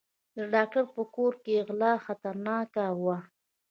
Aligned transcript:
د 0.35 0.37
ډاکټر 0.53 0.85
په 0.95 1.01
کور 1.15 1.33
کې 1.43 1.63
غلا 1.67 1.93
خطرناکه 2.05 2.83
وه. 3.01 3.17